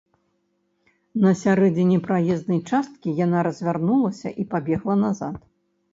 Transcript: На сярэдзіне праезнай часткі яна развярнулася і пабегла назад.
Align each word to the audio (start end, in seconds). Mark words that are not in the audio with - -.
На 1.25 1.33
сярэдзіне 1.41 1.99
праезнай 2.07 2.59
часткі 2.71 3.15
яна 3.25 3.37
развярнулася 3.49 4.29
і 4.45 4.51
пабегла 4.55 4.95
назад. 5.07 5.35